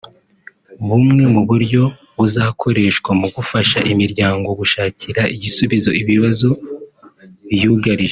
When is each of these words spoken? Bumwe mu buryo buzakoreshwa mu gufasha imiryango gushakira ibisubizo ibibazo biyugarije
Bumwe 0.87 1.23
mu 1.33 1.41
buryo 1.49 1.81
buzakoreshwa 2.17 3.09
mu 3.21 3.27
gufasha 3.35 3.77
imiryango 3.91 4.47
gushakira 4.59 5.21
ibisubizo 5.35 5.89
ibibazo 6.01 6.49
biyugarije 7.49 8.09